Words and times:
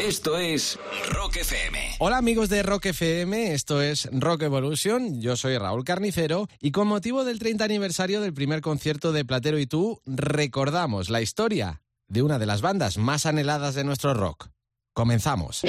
Esto 0.00 0.38
es 0.38 0.76
Rock 1.10 1.36
FM. 1.36 1.78
Hola 2.00 2.18
amigos 2.18 2.48
de 2.48 2.64
Rock 2.64 2.86
FM, 2.86 3.54
esto 3.54 3.80
es 3.80 4.08
Rock 4.10 4.42
Evolution, 4.42 5.20
yo 5.20 5.36
soy 5.36 5.56
Raúl 5.56 5.84
Carnicero 5.84 6.48
y 6.60 6.72
con 6.72 6.88
motivo 6.88 7.24
del 7.24 7.38
30 7.38 7.64
aniversario 7.64 8.20
del 8.20 8.34
primer 8.34 8.60
concierto 8.60 9.12
de 9.12 9.24
Platero 9.24 9.56
y 9.60 9.66
tú, 9.66 10.00
recordamos 10.04 11.10
la 11.10 11.22
historia 11.22 11.80
de 12.08 12.22
una 12.22 12.40
de 12.40 12.46
las 12.46 12.60
bandas 12.60 12.98
más 12.98 13.24
anheladas 13.24 13.76
de 13.76 13.84
nuestro 13.84 14.14
rock. 14.14 14.48
Comenzamos. 14.94 15.62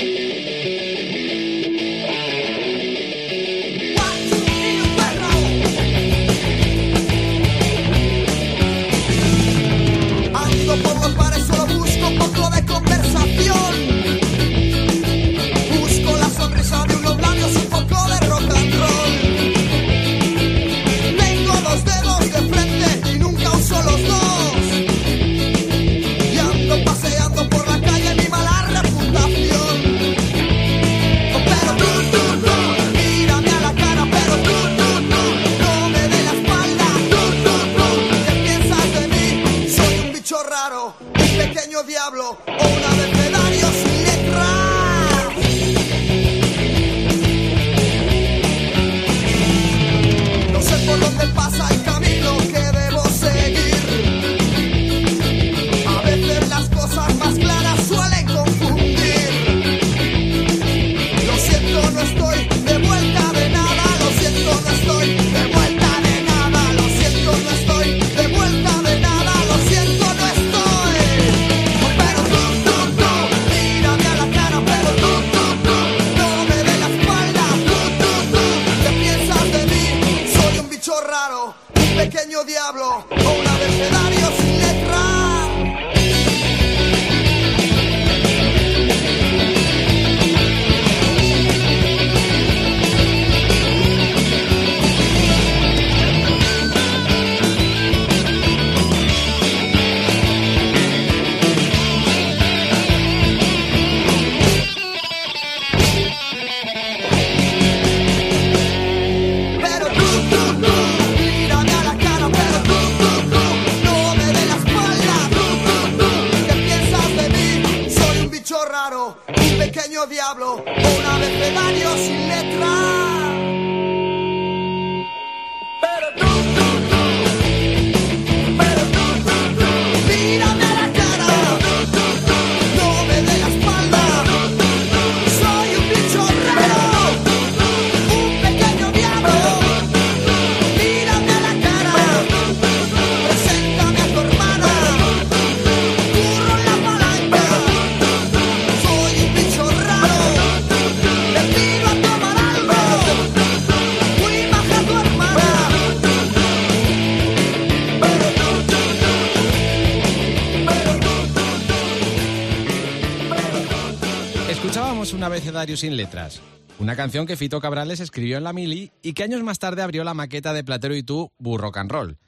Sin 165.73 165.97
letras, 165.97 166.41
una 166.77 166.95
canción 166.95 167.25
que 167.25 167.35
Fito 167.35 167.59
Cabrales 167.59 167.99
escribió 167.99 168.37
en 168.37 168.43
la 168.43 168.53
Mili 168.53 168.91
y 169.01 169.13
que 169.13 169.23
años 169.23 169.41
más 169.41 169.57
tarde 169.57 169.81
abrió 169.81 170.03
la 170.03 170.13
maqueta 170.13 170.53
de 170.53 170.63
Platero 170.63 170.95
y 170.95 171.01
tú, 171.01 171.31
Burro 171.39 171.71
Can 171.71 171.89
Roll. 171.89 172.19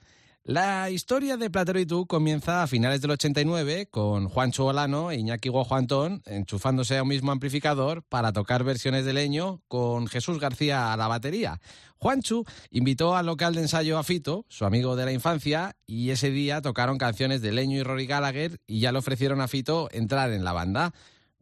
La 0.44 0.90
historia 0.90 1.38
de 1.38 1.50
Platero 1.50 1.80
y 1.80 1.86
tú 1.86 2.08
comienza 2.08 2.64
a 2.64 2.68
finales 2.68 3.02
del 3.02 3.12
89 3.12 3.90
con 3.92 4.28
Juancho 4.28 4.66
Olano 4.66 5.12
e 5.12 5.18
Iñaki 5.18 5.50
Guajuantón 5.50 6.24
enchufándose 6.26 6.98
a 6.98 7.04
un 7.04 7.10
mismo 7.10 7.32
amplificador 7.32 8.02
para 8.04 8.34
tocar 8.34 8.64
versiones 8.64 9.06
de 9.06 9.14
leño 9.14 9.62
con 9.68 10.08
Jesús 10.08 10.40
García 10.40 10.92
a 10.92 10.98
la 10.98 11.08
batería. 11.08 11.60
Juancho 11.98 12.44
invitó 12.72 13.16
al 13.16 13.28
local 13.28 13.54
de 13.54 13.62
ensayo 13.62 14.00
a 14.00 14.04
Fito, 14.04 14.46
su 14.50 14.66
amigo 14.66 14.96
de 14.96 15.06
la 15.06 15.12
infancia, 15.12 15.76
y 15.86 16.10
ese 16.10 16.32
día 16.32 16.62
tocaron 16.62 16.98
canciones 16.98 17.42
de 17.42 17.52
Leño 17.52 17.78
y 17.78 17.84
Rory 17.84 18.08
Gallagher 18.08 18.60
y 18.66 18.80
ya 18.80 18.92
le 18.92 19.00
ofrecieron 19.00 19.42
a 19.42 19.48
Fito 19.48 19.90
entrar 19.92 20.32
en 20.32 20.44
la 20.44 20.54
banda. 20.54 20.94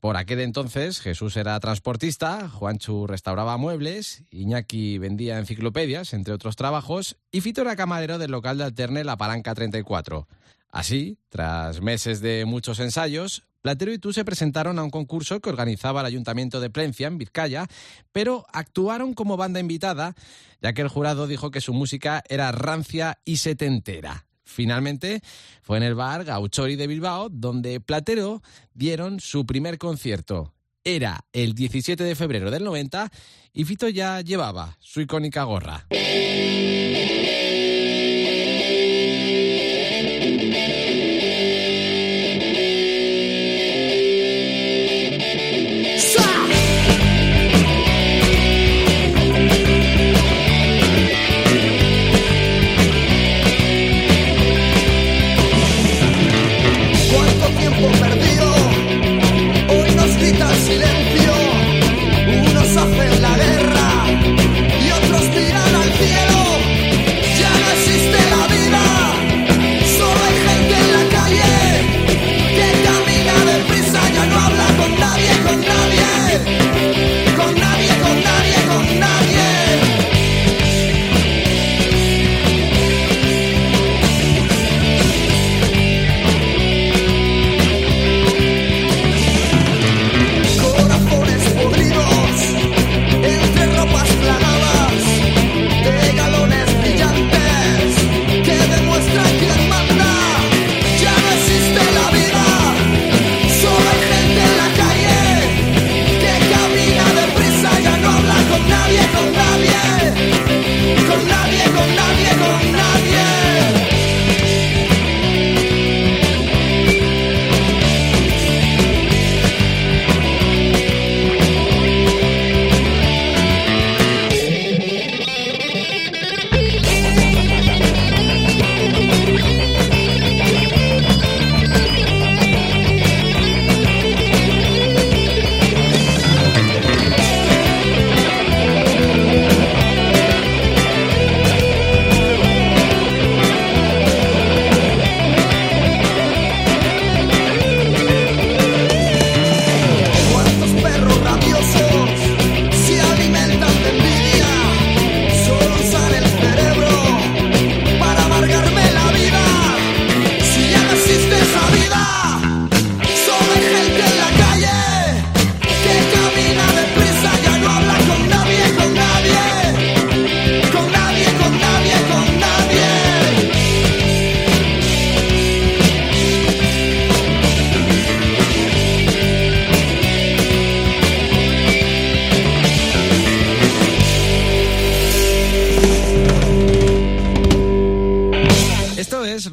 Por 0.05 0.17
aquel 0.17 0.41
entonces 0.41 0.99
Jesús 0.99 1.35
era 1.35 1.59
transportista, 1.59 2.47
Juanchu 2.47 3.07
restauraba 3.07 3.57
muebles, 3.57 4.23
Iñaki 4.29 4.99
vendía 4.99 5.39
enciclopedias, 5.39 6.13
entre 6.13 6.31
otros 6.35 6.55
trabajos, 6.55 7.17
y 7.31 7.41
Fito 7.41 7.61
era 7.61 7.75
camarero 7.75 8.19
del 8.19 8.29
local 8.29 8.59
de 8.59 8.65
Alterne 8.65 9.03
La 9.03 9.17
Palanca 9.17 9.55
34. 9.55 10.27
Así, 10.69 11.17
tras 11.29 11.81
meses 11.81 12.21
de 12.21 12.45
muchos 12.45 12.79
ensayos, 12.79 13.47
Platero 13.63 13.91
y 13.91 13.97
tú 13.97 14.13
se 14.13 14.23
presentaron 14.23 14.77
a 14.77 14.83
un 14.83 14.91
concurso 14.91 15.39
que 15.39 15.49
organizaba 15.49 16.01
el 16.01 16.05
Ayuntamiento 16.05 16.59
de 16.59 16.69
Plencia, 16.69 17.07
en 17.07 17.17
Vizcaya, 17.17 17.65
pero 18.11 18.45
actuaron 18.53 19.15
como 19.15 19.37
banda 19.37 19.59
invitada, 19.59 20.13
ya 20.61 20.73
que 20.73 20.83
el 20.83 20.87
jurado 20.87 21.25
dijo 21.25 21.49
que 21.49 21.61
su 21.61 21.73
música 21.73 22.23
era 22.29 22.51
rancia 22.51 23.17
y 23.25 23.37
setentera. 23.37 24.24
Finalmente, 24.55 25.21
fue 25.61 25.75
en 25.75 25.83
el 25.83 25.95
bar 25.95 26.23
Gauchori 26.23 26.77
de 26.77 26.87
Bilbao 26.87 27.27
donde 27.29 27.81
Platero 27.81 28.41
dieron 28.73 29.19
su 29.19 29.45
primer 29.45 29.77
concierto. 29.77 30.53
Era 30.85 31.25
el 31.33 31.53
17 31.55 32.01
de 32.01 32.15
febrero 32.15 32.51
del 32.51 32.63
90 32.63 33.11
y 33.51 33.65
Fito 33.65 33.89
ya 33.89 34.21
llevaba 34.21 34.77
su 34.79 35.01
icónica 35.01 35.43
gorra. 35.43 35.87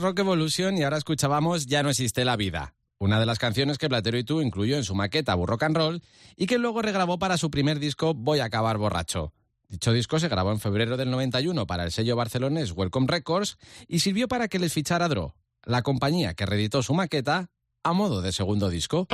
Rock 0.03 0.19
Evolution 0.19 0.77
y 0.77 0.83
ahora 0.83 0.97
escuchábamos 0.99 1.67
Ya 1.67 1.85
no 1.85 1.89
existe 1.89 2.25
la 2.25 2.37
vida, 2.37 2.75
una 2.99 3.21
de 3.21 3.27
las 3.27 3.39
canciones 3.39 3.79
que 3.79 3.89
Platero 3.89 4.19
y 4.19 4.25
tú 4.25 4.41
incluyó 4.41 4.77
en 4.77 4.83
su 4.83 4.97
maqueta 4.97 5.37
Rock 5.37 5.63
and 5.63 5.77
Roll 5.77 6.03
y 6.37 6.47
que 6.47 6.59
luego 6.59 6.83
regrabó 6.83 7.21
para 7.21 7.39
su 7.39 7.51
primer 7.51 7.79
disco 7.79 8.13
Voy 8.13 8.41
a 8.41 8.47
acabar 8.47 8.79
borracho. 8.79 9.33
Dicho 9.69 9.93
disco 9.93 10.19
se 10.19 10.29
grabó 10.29 10.51
en 10.51 10.59
febrero 10.59 10.97
del 10.97 11.11
91 11.11 11.67
para 11.67 11.85
el 11.85 11.93
sello 11.93 12.17
barcelonés 12.17 12.73
Welcome 12.73 13.07
Records 13.09 13.59
y 13.87 14.01
sirvió 14.01 14.27
para 14.27 14.49
que 14.49 14.59
les 14.59 14.73
fichara 14.73 15.07
Dro, 15.07 15.37
la 15.65 15.83
compañía 15.83 16.35
que 16.35 16.47
reeditó 16.47 16.83
su 16.83 16.95
maqueta 16.95 17.49
a 17.85 17.93
modo 17.93 18.23
de 18.23 18.33
segundo 18.33 18.69
disco. 18.71 19.07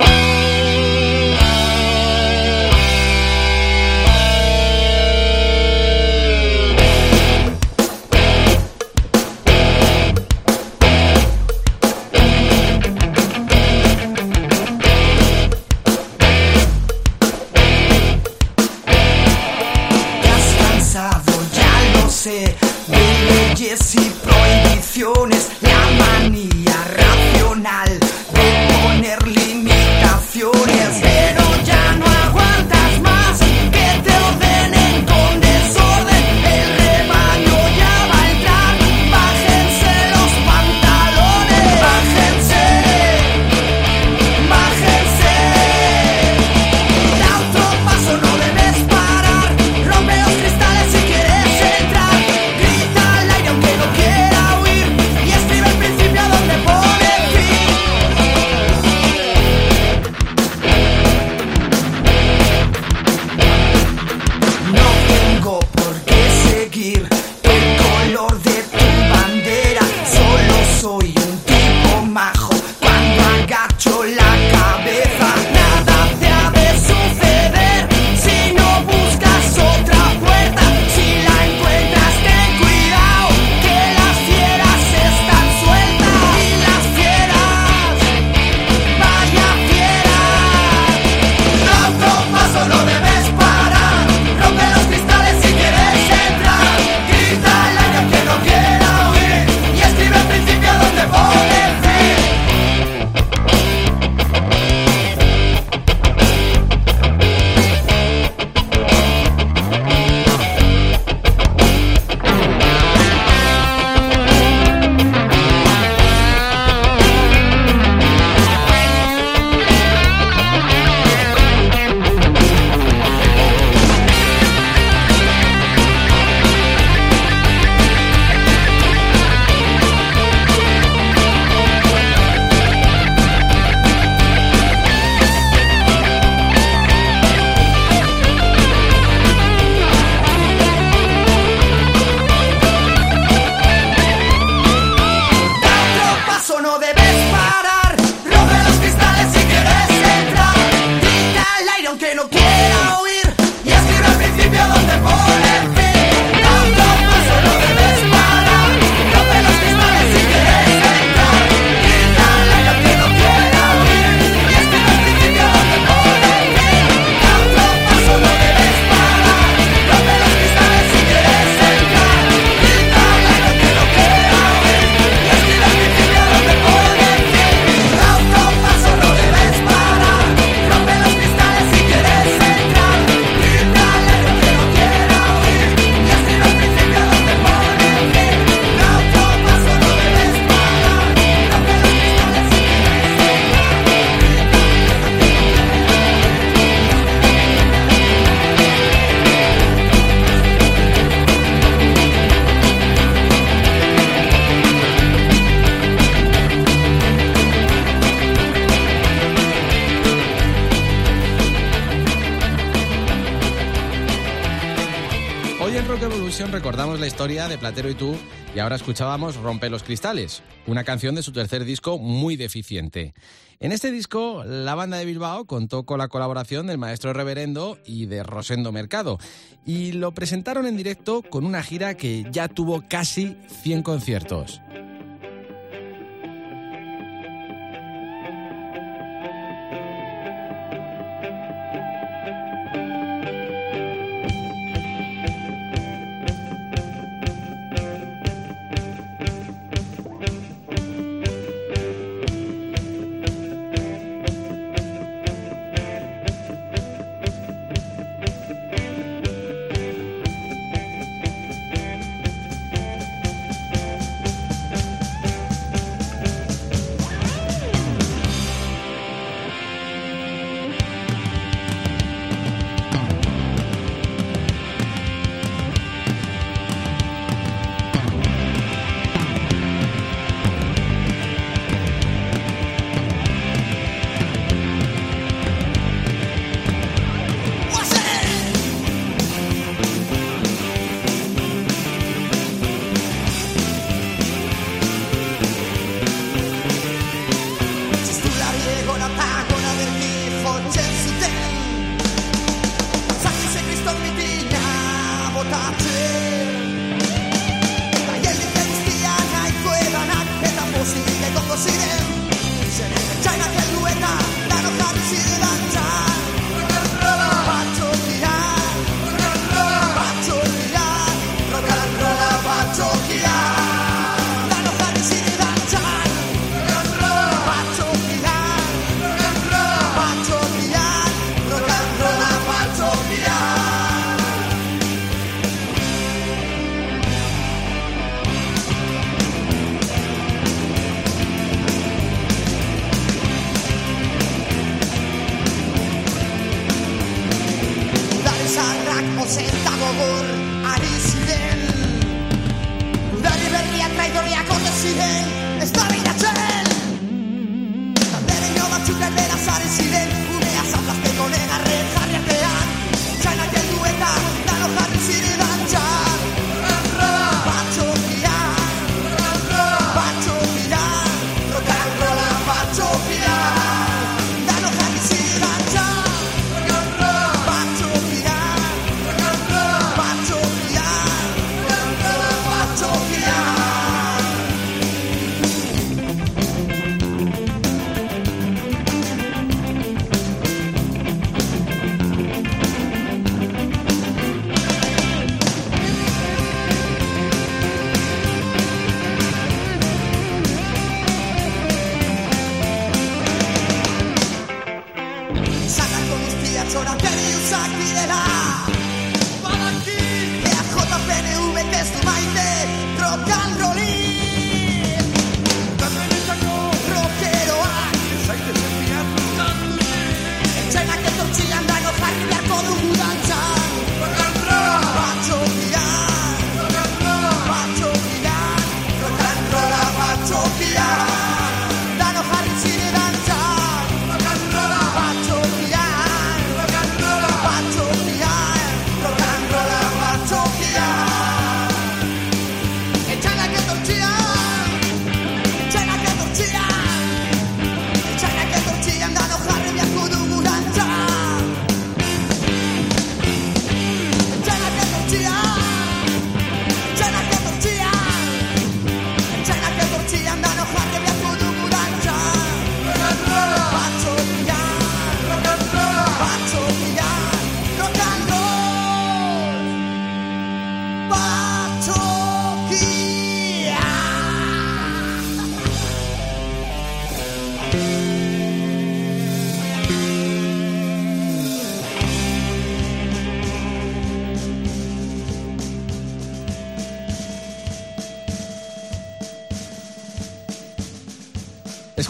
recordamos 216.51 216.99
la 216.99 217.07
historia 217.07 217.47
de 217.47 217.57
Platero 217.57 217.89
y 217.89 217.95
tú 217.95 218.15
y 218.55 218.59
ahora 218.59 218.75
escuchábamos 218.75 219.35
Rompe 219.35 219.69
los 219.69 219.83
Cristales, 219.83 220.41
una 220.65 220.83
canción 220.83 221.13
de 221.15 221.21
su 221.21 221.31
tercer 221.31 221.63
disco 221.63 221.99
muy 221.99 222.37
deficiente. 222.37 223.13
En 223.59 223.71
este 223.71 223.91
disco, 223.91 224.43
la 224.45 224.73
banda 224.73 224.97
de 224.97 225.05
Bilbao 225.05 225.45
contó 225.45 225.83
con 225.83 225.99
la 225.99 226.07
colaboración 226.07 226.67
del 226.67 226.77
maestro 226.77 227.13
Reverendo 227.13 227.77
y 227.85 228.07
de 228.07 228.23
Rosendo 228.23 228.71
Mercado 228.71 229.19
y 229.65 229.91
lo 229.91 230.13
presentaron 230.13 230.65
en 230.65 230.77
directo 230.77 231.21
con 231.21 231.45
una 231.45 231.61
gira 231.61 231.95
que 231.95 232.25
ya 232.31 232.47
tuvo 232.47 232.83
casi 232.89 233.35
100 233.63 233.83
conciertos. 233.83 234.61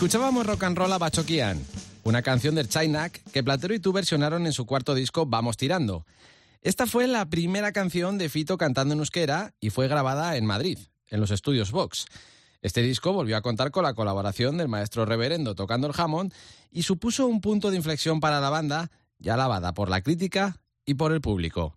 Escuchábamos 0.09 0.47
rock 0.47 0.63
and 0.63 0.75
roll 0.75 0.91
a 0.91 0.97
Bachoquian, 0.97 1.63
una 2.03 2.23
canción 2.23 2.55
del 2.55 2.67
Chainak 2.67 3.21
que 3.31 3.43
Platero 3.43 3.75
y 3.75 3.79
tú 3.79 3.93
versionaron 3.93 4.47
en 4.47 4.53
su 4.53 4.65
cuarto 4.65 4.95
disco 4.95 5.27
Vamos 5.27 5.55
Tirando. 5.55 6.03
Esta 6.63 6.87
fue 6.87 7.05
la 7.05 7.27
primera 7.27 7.71
canción 7.73 8.17
de 8.17 8.27
Fito 8.27 8.57
cantando 8.57 8.95
en 8.95 9.01
euskera 9.01 9.53
y 9.59 9.69
fue 9.69 9.87
grabada 9.87 10.35
en 10.35 10.47
Madrid, 10.47 10.79
en 11.09 11.19
los 11.19 11.29
estudios 11.29 11.71
Vox. 11.71 12.07
Este 12.63 12.81
disco 12.81 13.13
volvió 13.13 13.37
a 13.37 13.43
contar 13.43 13.69
con 13.69 13.83
la 13.83 13.93
colaboración 13.93 14.57
del 14.57 14.67
maestro 14.67 15.05
reverendo 15.05 15.53
tocando 15.53 15.85
el 15.85 15.93
jamón 15.93 16.33
y 16.71 16.81
supuso 16.81 17.27
un 17.27 17.39
punto 17.39 17.69
de 17.69 17.77
inflexión 17.77 18.19
para 18.19 18.39
la 18.39 18.49
banda, 18.49 18.89
ya 19.19 19.37
lavada 19.37 19.75
por 19.75 19.91
la 19.91 20.01
crítica 20.01 20.57
y 20.85 20.95
por 20.95 21.11
el 21.11 21.21
público. 21.21 21.75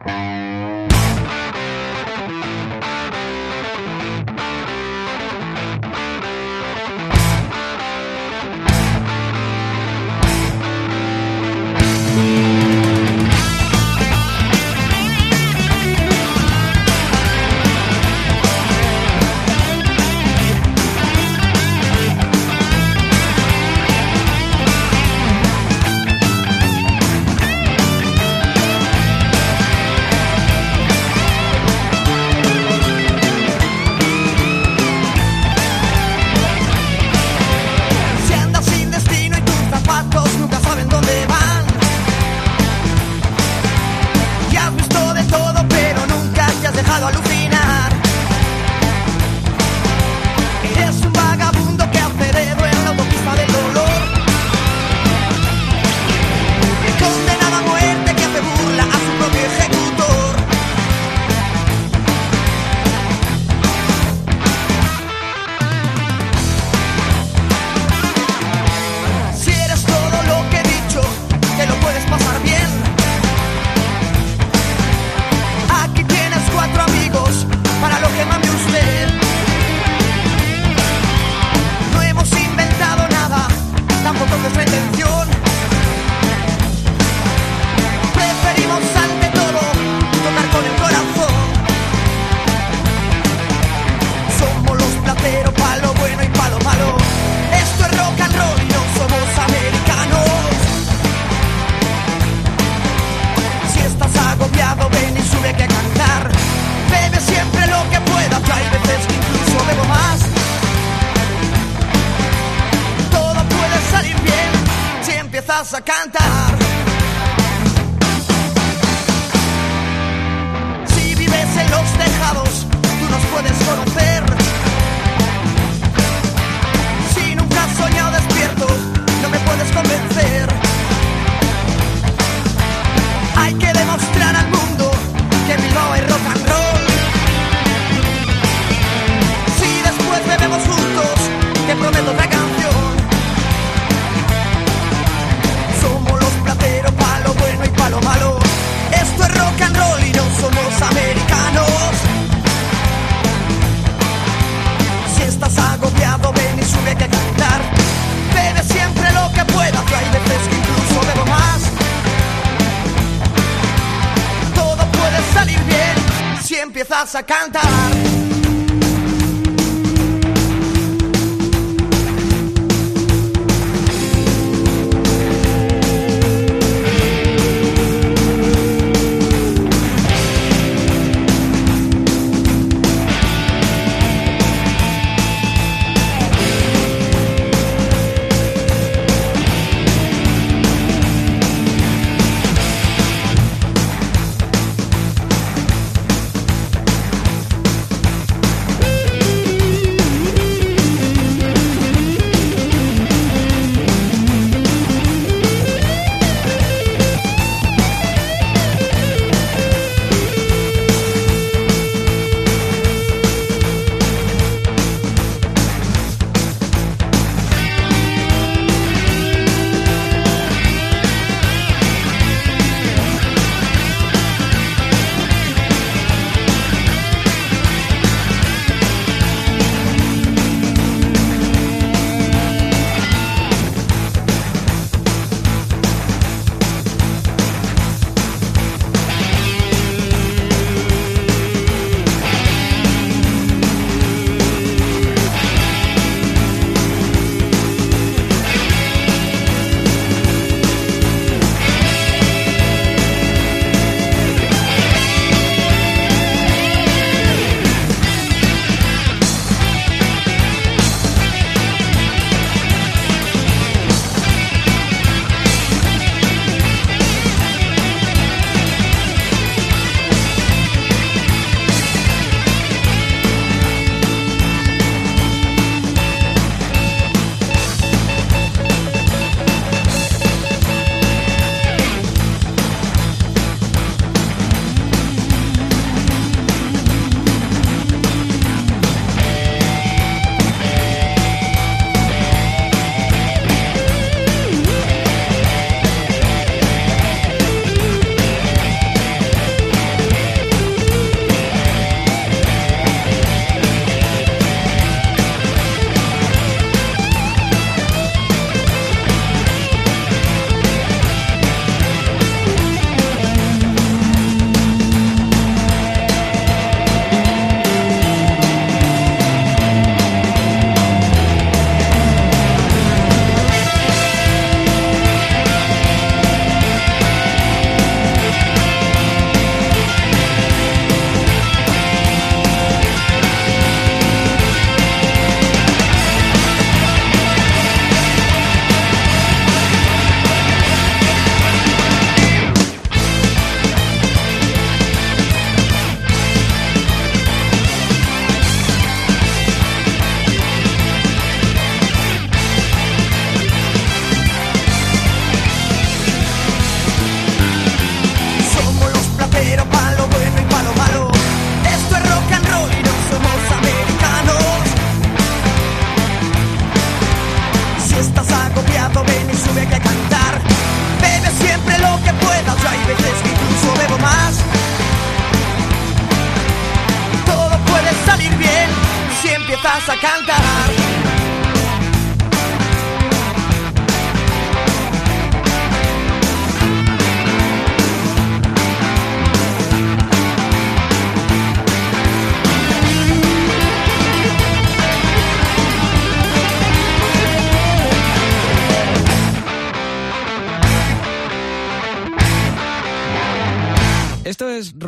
A 167.02 167.22
cantar. 167.24 168.11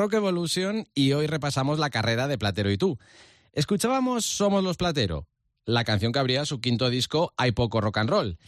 Rock 0.05 0.12
Evolution 0.12 0.87
y 0.95 1.14
hoy 1.14 1.27
repasamos 1.27 1.79
la 1.79 1.88
carrera 1.88 2.29
de 2.29 2.37
Platero 2.37 2.71
y 2.71 2.77
tú. 2.77 2.99
Escuchábamos 3.55 4.27
Somos 4.27 4.62
los 4.62 4.77
Platero, 4.77 5.29
la 5.64 5.83
canción 5.85 6.12
que 6.12 6.19
abría 6.19 6.45
su 6.45 6.61
quinto 6.61 6.90
disco 6.90 7.33
Hay 7.38 7.53
poco 7.53 7.81
rock 7.81 7.97
and 7.97 8.11
roll. 8.11 8.38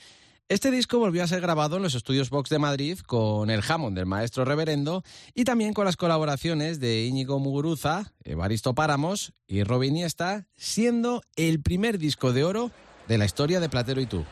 Este 0.51 0.71
disco 0.71 0.99
volvió 0.99 1.25
a 1.25 1.27
ser 1.27 1.41
grabado 1.41 1.79
en 1.79 1.83
los 1.83 1.95
estudios 1.95 2.29
Vox 2.29 2.51
de 2.51 2.59
Madrid 2.59 2.99
con 2.99 3.49
el 3.49 3.63
Hammond 3.67 3.97
del 3.97 4.05
maestro 4.05 4.45
reverendo 4.45 5.03
y 5.33 5.45
también 5.45 5.73
con 5.73 5.87
las 5.87 5.97
colaboraciones 5.97 6.79
de 6.79 7.07
Íñigo 7.07 7.39
Muguruza, 7.39 8.13
Evaristo 8.23 8.75
Páramos 8.75 9.33
y 9.47 9.65
Robin 9.65 9.97
Iniesta, 9.97 10.49
siendo 10.57 11.23
el 11.37 11.63
primer 11.63 11.97
disco 11.97 12.35
de 12.35 12.45
oro 12.45 12.71
de 13.09 13.17
la 13.17 13.25
historia 13.25 13.61
de 13.61 13.71
Platero 13.71 14.03
y 14.03 14.07
tú. 14.07 14.27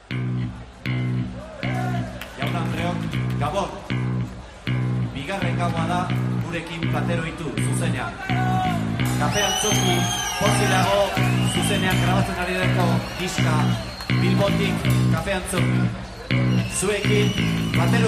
Andreok, 2.54 2.96
Gabon! 3.40 3.94
gurekin 6.54 6.86
platero 6.86 7.26
itu 7.26 7.50
zuzenean. 7.66 8.14
Kafe 9.18 9.42
antzoki, 9.42 9.98
pozilago, 10.38 11.10
zuzenean 11.50 11.98
grabatzen 11.98 12.38
ari 12.38 12.54
dako 12.62 12.86
diska, 13.18 13.56
bilbotik, 14.22 14.74
kafe 15.10 15.34
antzoki. 15.34 15.82
Zuekin, 16.78 17.26
platero 17.74 18.06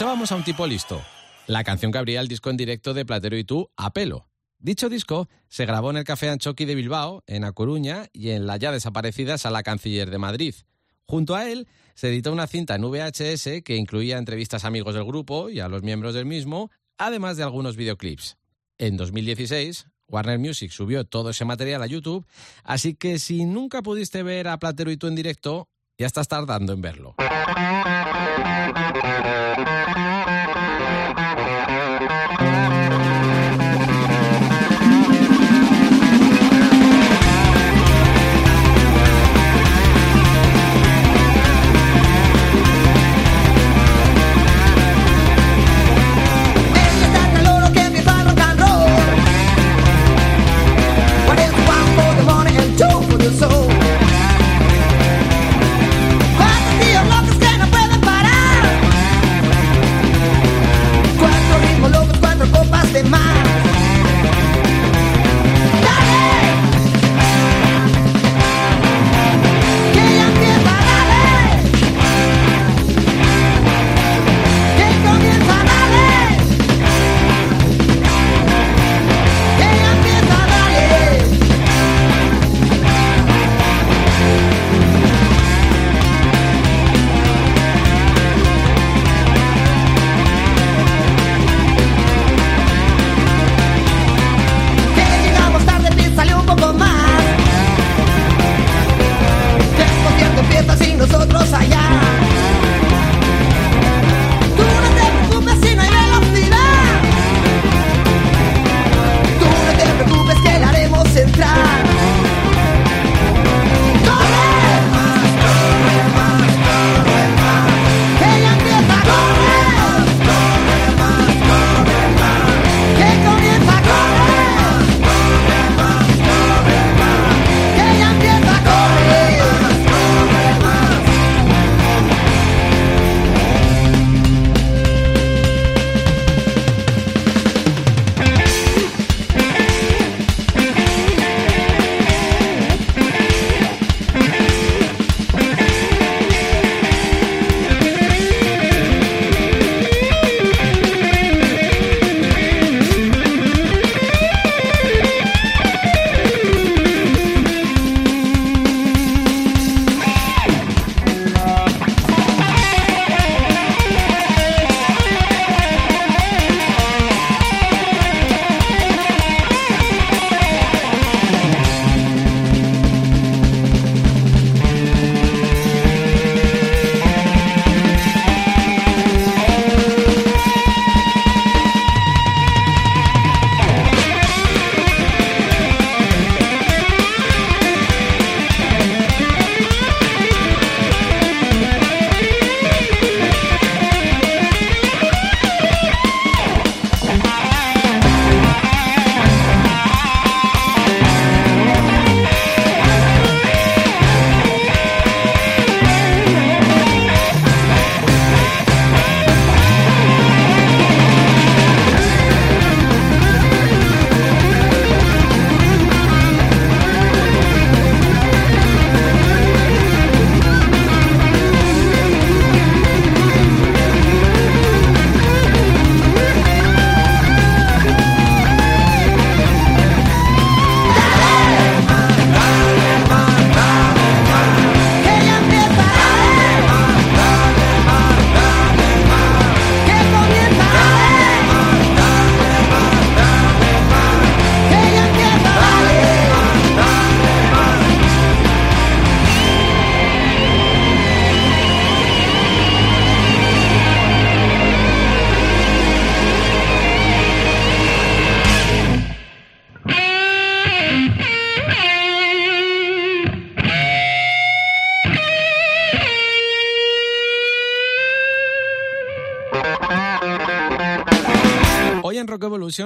Escuchábamos 0.00 0.32
a 0.32 0.36
un 0.36 0.44
tipo 0.44 0.66
listo, 0.66 0.98
la 1.46 1.62
canción 1.62 1.92
que 1.92 1.98
abría 1.98 2.22
el 2.22 2.26
disco 2.26 2.48
en 2.48 2.56
directo 2.56 2.94
de 2.94 3.04
Platero 3.04 3.36
y 3.36 3.44
tú, 3.44 3.70
a 3.76 3.92
pelo. 3.92 4.30
Dicho 4.58 4.88
disco 4.88 5.28
se 5.46 5.66
grabó 5.66 5.90
en 5.90 5.98
el 5.98 6.04
Café 6.04 6.30
Anchoqui 6.30 6.64
de 6.64 6.74
Bilbao, 6.74 7.22
en 7.26 7.44
A 7.44 7.52
Coruña 7.52 8.06
y 8.14 8.30
en 8.30 8.46
la 8.46 8.56
ya 8.56 8.72
desaparecida 8.72 9.36
Sala 9.36 9.62
Canciller 9.62 10.10
de 10.10 10.16
Madrid. 10.16 10.54
Junto 11.04 11.36
a 11.36 11.50
él 11.50 11.68
se 11.94 12.08
editó 12.08 12.32
una 12.32 12.46
cinta 12.46 12.76
en 12.76 12.80
VHS 12.80 13.62
que 13.62 13.76
incluía 13.76 14.16
entrevistas 14.16 14.64
a 14.64 14.68
amigos 14.68 14.94
del 14.94 15.04
grupo 15.04 15.50
y 15.50 15.60
a 15.60 15.68
los 15.68 15.82
miembros 15.82 16.14
del 16.14 16.24
mismo, 16.24 16.70
además 16.96 17.36
de 17.36 17.42
algunos 17.42 17.76
videoclips. 17.76 18.38
En 18.78 18.96
2016, 18.96 19.84
Warner 20.08 20.38
Music 20.38 20.70
subió 20.70 21.04
todo 21.04 21.28
ese 21.28 21.44
material 21.44 21.82
a 21.82 21.86
YouTube, 21.86 22.26
así 22.64 22.94
que 22.94 23.18
si 23.18 23.44
nunca 23.44 23.82
pudiste 23.82 24.22
ver 24.22 24.48
a 24.48 24.58
Platero 24.58 24.90
y 24.90 24.96
tú 24.96 25.08
en 25.08 25.14
directo, 25.14 25.68
ya 25.98 26.06
estás 26.06 26.26
tardando 26.26 26.72
en 26.72 26.80
verlo. 26.80 27.16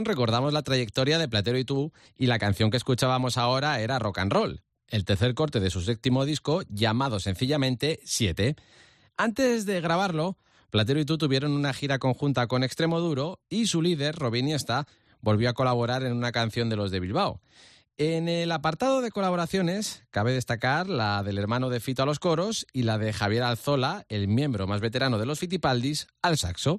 Recordamos 0.02 0.52
la 0.52 0.62
trayectoria 0.62 1.18
de 1.18 1.28
Platero 1.28 1.59
y 1.59 1.64
tú 1.64 1.92
y 2.16 2.26
la 2.26 2.40
canción 2.40 2.70
que 2.70 2.76
escuchábamos 2.76 3.38
ahora 3.38 3.78
era 3.78 4.00
Rock 4.00 4.18
and 4.18 4.33
Roll, 4.33 4.62
el 4.88 5.04
tercer 5.04 5.35
corte 5.35 5.61
de 5.61 5.70
su 5.70 5.83
séptimo 5.83 6.24
disco 6.24 6.62
llamado 6.68 7.20
sencillamente 7.20 8.00
7. 8.04 8.57
Antes 9.16 9.66
de 9.66 9.80
grabarlo, 9.80 10.37
Platero 10.70 10.98
y 10.98 11.04
tú 11.04 11.18
tuvieron 11.18 11.52
una 11.52 11.72
gira 11.72 12.00
conjunta 12.00 12.48
con 12.48 12.64
Extremo 12.64 12.98
Duro 12.98 13.38
y 13.48 13.68
su 13.68 13.83
líder, 13.83 14.16
Robin 14.16 14.46
Iniesta, 14.46 14.88
volvió 15.20 15.48
a 15.48 15.54
colaborar 15.54 16.02
en 16.02 16.12
una 16.12 16.33
canción 16.33 16.68
de 16.68 16.76
los 16.76 16.90
de 16.90 16.98
Bilbao. 16.98 17.40
En 17.96 18.28
el 18.28 18.50
apartado 18.50 19.00
de 19.00 19.12
colaboraciones, 19.12 20.02
cabe 20.11 20.33
destacar 20.33 20.88
la 20.88 21.22
del 21.22 21.38
hermano 21.38 21.70
de 21.70 21.78
Fito 21.78 22.02
a 22.02 22.07
los 22.07 22.18
coros 22.18 22.66
y 22.72 22.83
la 22.83 22.98
de 22.98 23.12
Javier 23.12 23.44
Alzola, 23.44 24.04
el 24.09 24.26
miembro 24.26 24.66
más 24.66 24.80
veterano 24.80 25.18
de 25.18 25.26
los 25.26 25.38
Fitipaldis, 25.38 26.09
al 26.20 26.37
saxo. 26.37 26.78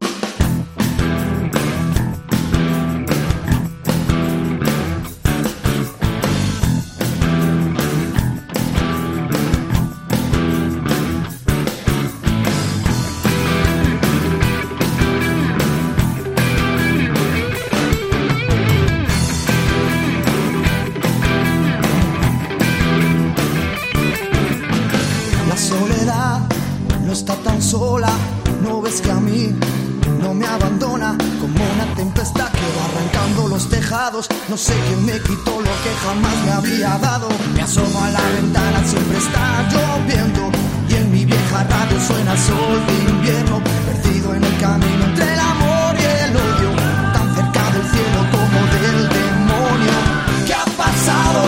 Sé 34.58 34.74
quién 34.88 35.06
me 35.06 35.20
quitó 35.20 35.52
lo 35.60 35.74
que 35.84 35.91
jamás 36.04 36.36
me 36.46 36.52
había 36.52 36.98
dado. 37.00 37.28
Me 37.54 37.62
asomo 37.62 38.04
a 38.04 38.10
la 38.10 38.22
ventana, 38.22 38.84
siempre 38.86 39.18
está 39.18 39.68
lloviendo 39.70 40.52
y 40.88 40.94
en 40.94 41.12
mi 41.12 41.25
vieja 41.25 41.63
radio 41.63 42.00
suena 42.00 42.38
sol 42.38 42.82
de 42.88 43.12
invierno, 43.12 43.62
perdido 43.86 44.36
en 44.36 44.44
el 44.44 44.58
camino 44.60 45.06
entre 45.06 45.34
el 45.34 45.40
amor 45.40 45.96
y 46.00 46.06
el 46.23 46.36
odio, 46.36 46.71
tan 47.13 47.36
cerca 47.36 47.63
del 47.71 47.86
cielo 47.92 48.21
como 48.32 48.60
del 48.75 49.10
demonio. 49.10 49.98
¿Qué 50.46 50.54
ha 50.54 50.65
pasado? 50.65 51.44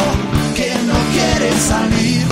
Que 0.55 0.75
no 0.85 0.95
quieres 1.13 1.61
salir. 1.61 2.26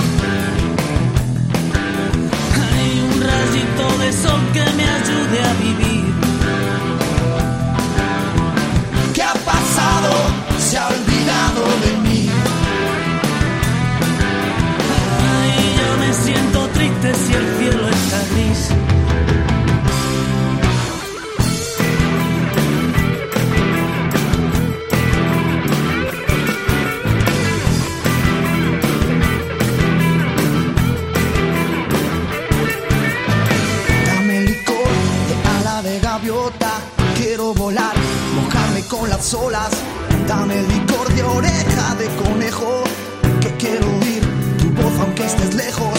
Si 17.14 17.32
el 17.32 17.46
cielo 17.58 17.88
está 17.88 18.18
gris. 18.32 18.68
Dame 34.06 34.40
licor 34.42 34.88
de 35.28 35.48
ala 35.58 35.82
de 35.82 36.00
gaviota. 36.00 36.72
Quiero 37.16 37.54
volar, 37.54 37.94
mojarme 38.34 38.82
con 38.88 39.08
las 39.08 39.32
olas. 39.34 39.70
Dame 40.26 40.62
licor 40.62 41.08
de 41.14 41.22
oreja 41.22 41.94
de 41.96 42.06
conejo. 42.16 42.84
Que 43.40 43.50
quiero 43.56 43.86
oír 44.00 44.22
tu 44.58 44.82
voz 44.82 44.98
aunque 45.00 45.24
estés 45.24 45.54
lejos. 45.54 45.98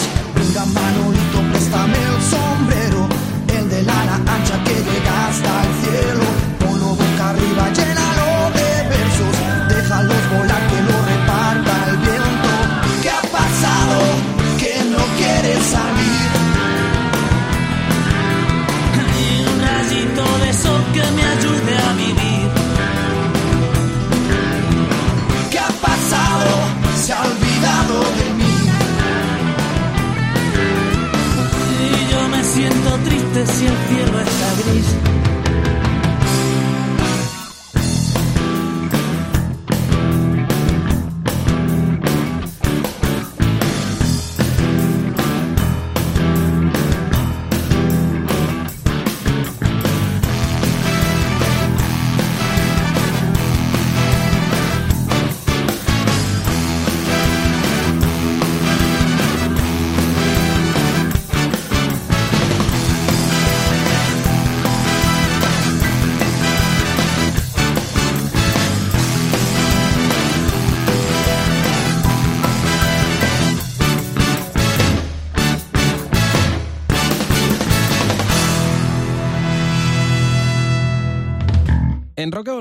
Triste 33.48 34.47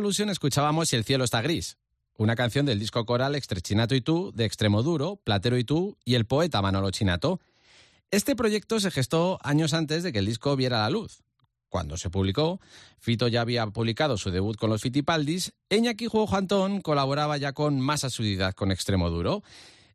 Escuchábamos 0.09 0.87
Si 0.87 0.95
el 0.95 1.03
cielo 1.03 1.25
está 1.25 1.41
gris, 1.41 1.77
una 2.17 2.37
canción 2.37 2.65
del 2.65 2.79
disco 2.79 3.05
coral 3.05 3.35
Extrechinato 3.35 3.93
y 3.93 3.99
tú, 3.99 4.31
de 4.33 4.45
Extremo 4.45 4.81
Duro, 4.81 5.17
Platero 5.21 5.57
y 5.57 5.65
tú 5.65 5.97
y 6.05 6.15
el 6.15 6.25
poeta 6.25 6.61
Manolo 6.61 6.91
Chinato. 6.91 7.41
Este 8.09 8.33
proyecto 8.33 8.79
se 8.79 8.89
gestó 8.89 9.37
años 9.43 9.73
antes 9.73 10.03
de 10.03 10.13
que 10.13 10.19
el 10.19 10.25
disco 10.25 10.55
viera 10.55 10.79
la 10.79 10.89
luz. 10.89 11.23
Cuando 11.67 11.97
se 11.97 12.09
publicó, 12.09 12.61
Fito 12.99 13.27
ya 13.27 13.41
había 13.41 13.67
publicado 13.67 14.15
su 14.17 14.31
debut 14.31 14.55
con 14.55 14.69
los 14.69 14.81
Fitipaldis, 14.81 15.51
e 15.69 15.75
Iñaki 15.75 16.07
Juego 16.07 16.33
Antón 16.37 16.79
colaboraba 16.79 17.35
ya 17.35 17.51
con 17.51 17.81
más 17.81 18.05
asiduidad 18.05 18.53
con 18.53 18.71
Extremo 18.71 19.09
Duro. 19.09 19.43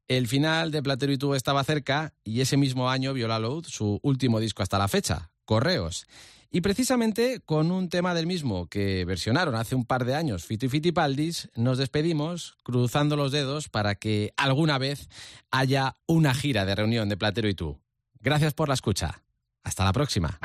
El 0.08 0.28
final 0.28 0.72
de 0.72 0.82
Platero 0.82 1.12
y 1.12 1.16
tú 1.16 1.34
estaba 1.34 1.64
cerca 1.64 2.12
y 2.22 2.42
ese 2.42 2.58
mismo 2.58 2.90
año 2.90 3.14
vio 3.14 3.28
la 3.28 3.38
luz 3.38 3.66
su 3.68 3.98
último 4.02 4.40
disco 4.40 4.62
hasta 4.62 4.78
la 4.78 4.88
fecha, 4.88 5.30
Correos. 5.46 6.06
Y 6.54 6.60
precisamente 6.60 7.40
con 7.40 7.72
un 7.72 7.88
tema 7.88 8.12
del 8.12 8.26
mismo 8.26 8.66
que 8.66 9.06
versionaron 9.06 9.54
hace 9.54 9.74
un 9.74 9.86
par 9.86 10.04
de 10.04 10.14
años 10.14 10.44
Fito 10.44 10.66
y 10.66 10.68
Fitipaldis, 10.68 11.48
nos 11.56 11.78
despedimos 11.78 12.58
cruzando 12.62 13.16
los 13.16 13.32
dedos 13.32 13.70
para 13.70 13.94
que 13.94 14.34
alguna 14.36 14.76
vez 14.76 15.08
haya 15.50 15.96
una 16.06 16.34
gira 16.34 16.66
de 16.66 16.74
reunión 16.74 17.08
de 17.08 17.16
Platero 17.16 17.48
y 17.48 17.54
tú. 17.54 17.80
Gracias 18.20 18.52
por 18.52 18.68
la 18.68 18.74
escucha. 18.74 19.22
Hasta 19.64 19.84
la 19.84 19.94
próxima. 19.94 20.38